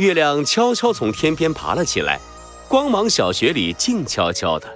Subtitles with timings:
[0.00, 2.18] 月亮悄悄从天边爬了起来，
[2.68, 4.66] 光芒小学里静悄悄的。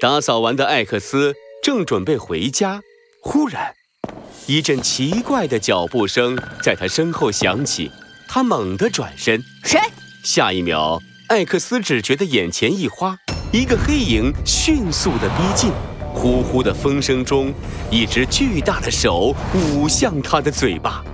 [0.00, 2.80] 打扫完的艾克斯正准备回家，
[3.20, 3.74] 忽然，
[4.46, 7.90] 一阵奇怪的脚步声在他身后响起。
[8.28, 9.80] 他猛地转身，谁？
[10.22, 11.00] 下一秒，
[11.30, 13.16] 艾克斯只觉得眼前一花，
[13.52, 15.72] 一个黑影迅速的逼近。
[16.14, 17.52] 呼呼的风声中，
[17.90, 21.04] 一只巨大的手捂向他的嘴巴。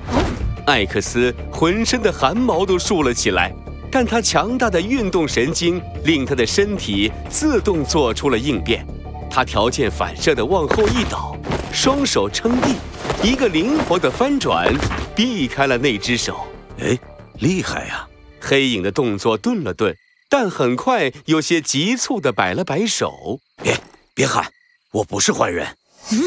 [0.67, 3.55] 艾克斯浑身的汗毛都竖了起来，
[3.91, 8.87] 但他强大的运动神经令他的身体自动做出了应变。
[9.31, 11.37] 他条件反射地往后一倒，
[11.73, 12.75] 双手撑地，
[13.23, 14.73] 一个灵活的翻转，
[15.15, 16.47] 避开了那只手。
[16.81, 16.99] 哎，
[17.39, 18.07] 厉害呀！
[18.41, 19.95] 黑影的动作顿了顿，
[20.29, 23.77] 但很快有些急促地摆了摆手：“别，
[24.15, 24.45] 别喊，
[24.93, 25.67] 我不是坏人。”
[26.11, 26.19] 嗯，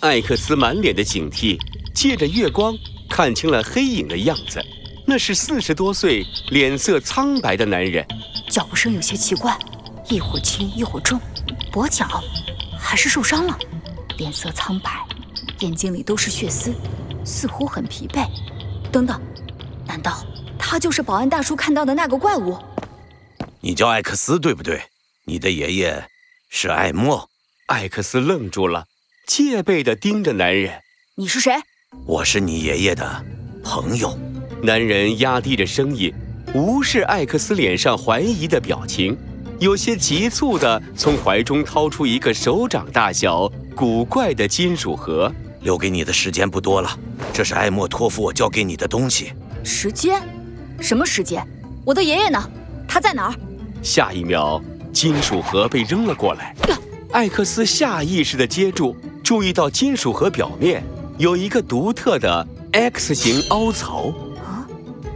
[0.00, 1.58] 艾克斯满脸的警惕，
[1.94, 2.74] 借着月光。
[3.08, 4.64] 看清了黑影的样子，
[5.06, 8.06] 那是四十多岁、脸色苍白的男人。
[8.50, 9.58] 脚步声有些奇怪，
[10.08, 11.20] 一会儿轻一会儿重，
[11.72, 12.06] 跛脚，
[12.78, 13.58] 还是受伤了。
[14.18, 15.04] 脸色苍白，
[15.60, 16.74] 眼睛里都是血丝，
[17.24, 18.26] 似乎很疲惫。
[18.92, 19.20] 等等，
[19.86, 20.24] 难道
[20.58, 22.56] 他就是保安大叔看到的那个怪物？
[23.60, 24.82] 你叫艾克斯对不对？
[25.26, 26.06] 你的爷爷
[26.50, 27.28] 是艾莫。
[27.66, 28.84] 艾克斯愣住了，
[29.26, 30.82] 戒备地盯着男人。
[31.16, 31.54] 你是谁？
[32.06, 33.24] 我是你爷爷的
[33.62, 34.16] 朋友。
[34.62, 36.12] 男人压低着声音，
[36.54, 39.16] 无视艾克斯脸上怀疑的表情，
[39.58, 45.32] 有些急促地从怀中掏出一个手掌大小、古怪的金属盒。
[45.62, 46.98] 留给你的时间不多了，
[47.32, 49.32] 这是艾莫托付我交给你的东西。
[49.64, 50.22] 时间？
[50.78, 51.42] 什么时间？
[51.86, 52.50] 我的爷爷呢？
[52.86, 53.34] 他在哪儿？
[53.82, 56.54] 下一秒，金属盒被扔了过来。
[57.12, 60.84] 艾克斯下意识地接住，注意到金属盒表面。
[61.16, 64.12] 有一个独特的 X 型凹槽
[64.44, 64.66] 啊，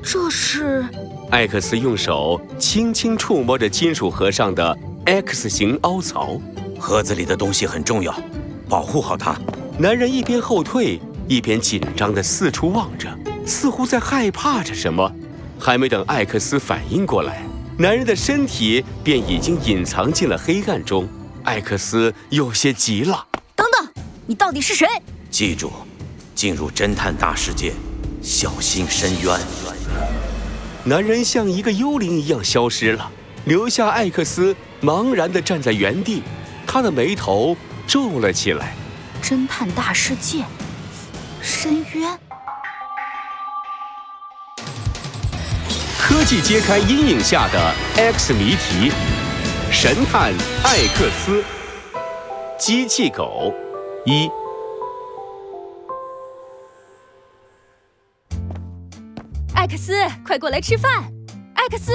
[0.01, 0.87] 这是
[1.31, 6.41] 艾克斯用手轻轻触摸着金属盒上的 X 型凹槽，
[6.79, 8.15] 盒子里的东西很重要，
[8.69, 9.37] 保护好它。
[9.77, 13.09] 男人一边后退，一边紧张地四处望着，
[13.45, 15.13] 似乎在害怕着什么。
[15.59, 17.43] 还没等艾克斯反应过来，
[17.77, 21.09] 男人的身体便已经隐藏进了黑暗中。
[21.43, 24.87] 艾克斯有些急了：“等等，你到底是谁？
[25.29, 25.73] 记住！”
[26.39, 27.73] 进入侦探大世界，
[28.23, 29.41] 小心深渊。
[30.85, 33.11] 男人像一个幽灵一样消失了，
[33.47, 36.23] 留下艾克斯茫然地站在原地，
[36.65, 37.57] 他的眉头
[37.89, 38.77] 皱了起来。
[39.21, 40.45] 侦探大世界，
[41.43, 42.17] 深渊。
[45.99, 48.93] 科技揭开阴影下的 X 谜题，
[49.73, 50.33] 神探
[50.63, 51.43] 艾克斯，
[52.57, 53.53] 机器狗
[54.07, 54.31] 一。
[59.59, 59.93] 艾克斯，
[60.25, 60.89] 快过来吃饭！
[61.55, 61.93] 艾克斯，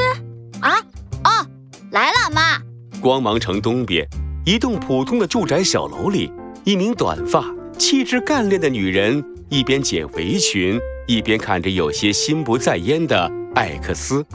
[0.60, 0.76] 啊，
[1.24, 1.48] 哦，
[1.92, 2.62] 来了，妈。
[3.00, 4.06] 光芒城东边，
[4.46, 6.30] 一栋普通的住宅小楼里，
[6.66, 7.46] 一名短发、
[7.78, 14.26] 气质干练的女人一边解围裙，一边看着有些心不在焉的艾克斯。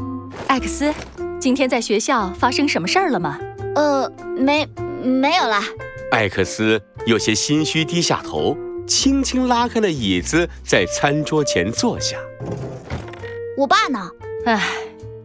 [0.47, 0.91] 艾克斯，
[1.39, 3.39] 今天在学校发生什么事儿了吗？
[3.75, 4.67] 呃，没，
[5.05, 5.63] 没有啦。
[6.13, 8.57] 艾克斯有些心虚，低下头，
[8.87, 12.17] 轻轻拉开了椅子，在餐桌前坐下。
[13.59, 14.09] 我爸呢？
[14.45, 14.63] 唉，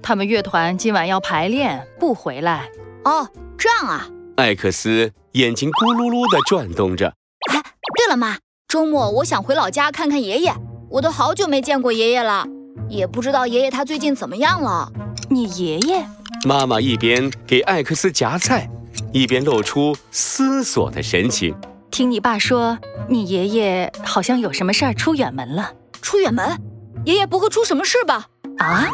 [0.02, 2.68] 他们乐团今晚要排练，不回来。
[3.04, 3.30] 哦，
[3.60, 4.10] 这样啊。
[4.38, 7.14] 艾克斯眼睛咕噜噜地转动着。
[7.52, 7.62] 哎，
[7.96, 10.52] 对了，妈，周末我想回老家看看爷爷，
[10.90, 12.44] 我都好久没见过爷爷了，
[12.90, 14.92] 也不知道爷爷他最近怎么样了。
[15.30, 16.04] 你爷爷？
[16.44, 18.68] 妈妈一边给艾克斯夹菜，
[19.12, 21.56] 一边露出思索的神情。
[21.92, 25.72] 听你爸说，你爷爷好像有什么事儿出远门了。
[26.02, 26.60] 出远门？
[27.06, 28.28] 爷爷不会出什么事吧？
[28.60, 28.88] 啊！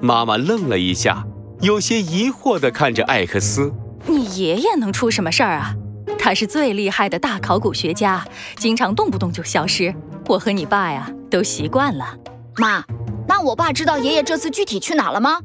[0.00, 1.24] 妈妈愣了一下，
[1.60, 3.72] 有些疑惑地看着艾克斯。
[4.06, 5.74] 你爷爷能出什么事儿啊？
[6.18, 8.24] 他是最厉害的大考古学家，
[8.56, 9.94] 经常动不动就消失。
[10.26, 12.16] 我和你爸呀，都习惯了。
[12.56, 12.84] 妈，
[13.26, 15.40] 那我爸知道爷爷这次具体去哪了吗？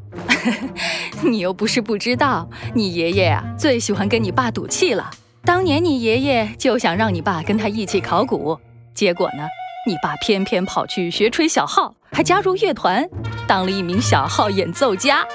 [1.23, 5.09] 你又不是不知道，你爷爷呀，最喜欢跟你爸赌气了。
[5.43, 8.57] 当年你爷爷就想让你爸跟他一起考古，
[8.93, 9.43] 结果呢？
[9.87, 13.07] 你爸偏偏跑去学吹小号，还加入乐团，
[13.47, 15.25] 当了一名小号演奏家，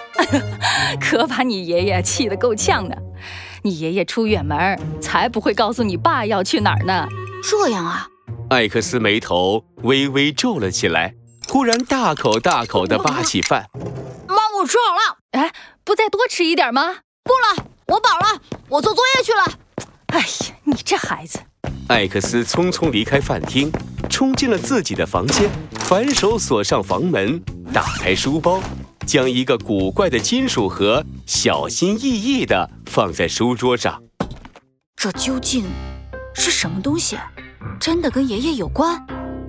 [1.00, 2.96] 可把你爷爷气得够呛的。
[3.62, 7.08] 你爷爷出远门，才不会告诉你爸要去哪儿呢。
[7.42, 8.06] 这样啊？
[8.50, 11.14] 艾克斯眉头微微皱了起来，
[11.48, 13.66] 忽然大口大口地扒起饭。
[14.28, 15.18] 妈，我吃好了。
[15.32, 15.52] 哎，
[15.82, 16.96] 不再多吃一点吗？
[17.24, 19.58] 不了，我饱了，我做作业去了。
[20.08, 21.40] 哎呀，你这孩子！
[21.88, 23.72] 艾克斯匆匆离开饭厅。
[24.08, 25.48] 冲进了自己的房间，
[25.80, 27.42] 反手锁上房门，
[27.72, 28.60] 打开书包，
[29.06, 34.02] 将一个古怪的金属盒小心翼翼地放在书桌上。
[34.96, 35.64] 这究竟
[36.34, 37.16] 是什么东西？
[37.78, 39.04] 真的跟爷爷有关？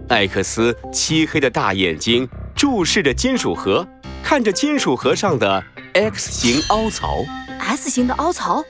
[0.10, 3.88] 艾克斯漆黑的大眼睛注视着金属盒，
[4.24, 5.64] 看着金属盒上的
[5.94, 7.24] X 型凹槽。
[7.60, 8.64] S 型的凹槽？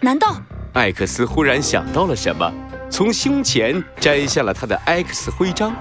[0.00, 0.40] 难道？
[0.74, 2.52] 艾克斯忽然想到了什么，
[2.90, 5.74] 从胸前摘下了他的 X 徽章，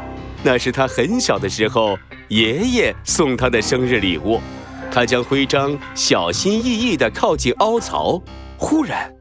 [0.44, 4.42] 那是他很小的时候爷爷送他的生日礼物。
[4.92, 8.21] 他将徽章小心翼翼地靠近凹槽，
[8.57, 9.12] 忽然，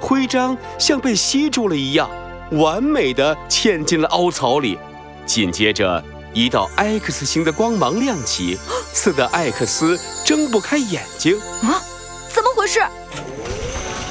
[0.00, 2.10] 徽章像被吸住了一样，
[2.52, 4.78] 完美地嵌进了凹槽里。
[5.24, 6.02] 紧接着，
[6.32, 8.56] 一道 X 型的光芒亮起，
[8.92, 11.38] 刺得艾克斯睁不开眼睛。
[11.62, 11.82] 啊，
[12.28, 12.80] 怎么回事？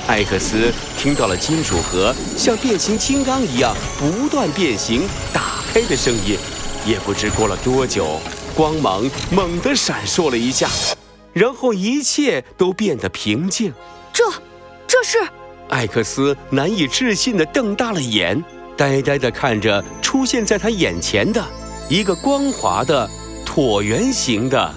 [0.08, 6.38] 艾克斯听到了金属盒像变形金刚一样不断变形、打开的声音，
[6.86, 8.22] 也不知过了多久，
[8.56, 10.70] 光芒猛地闪烁了一下，
[11.34, 13.74] 然后一切都变得平静。
[14.14, 14.24] 这，
[14.88, 15.18] 这是？
[15.68, 18.42] 艾克斯难以置信地瞪大了眼，
[18.78, 21.44] 呆呆地看着出现在他眼前的
[21.90, 23.10] 一个光滑的、
[23.46, 24.74] 椭圆形的。